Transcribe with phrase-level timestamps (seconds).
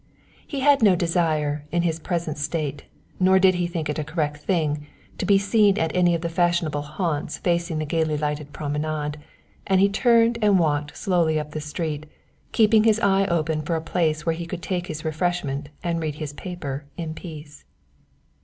[0.47, 2.85] He had no desire, in his present state,
[3.19, 4.87] nor did he think it a correct thing,
[5.19, 9.19] to be seen at any of the fashionable haunts facing the gaily lighted promenade,
[9.67, 12.07] and he turned and walked slowly up the street,
[12.51, 16.15] keeping his eye open for a place where he could take his refreshment and read
[16.15, 17.63] his paper in peace.